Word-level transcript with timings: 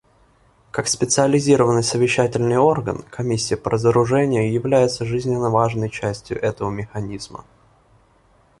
Как 0.71 0.87
специализированный 0.87 1.83
совещательный 1.83 2.57
орган, 2.57 3.03
Комиссия 3.11 3.55
по 3.55 3.69
разоружению 3.69 4.51
является 4.51 5.05
жизненно 5.05 5.51
важной 5.51 5.91
частью 5.91 6.41
этого 6.41 6.71
механизма. 6.71 7.45